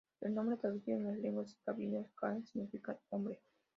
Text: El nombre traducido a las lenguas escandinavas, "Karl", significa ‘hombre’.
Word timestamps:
El 0.21 0.33
nombre 0.33 0.57
traducido 0.57 0.97
a 0.97 1.01
las 1.11 1.19
lenguas 1.19 1.49
escandinavas, 1.49 2.09
"Karl", 2.15 2.43
significa 2.47 2.97
‘hombre’. 3.11 3.37